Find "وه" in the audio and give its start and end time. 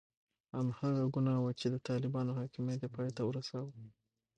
1.43-1.51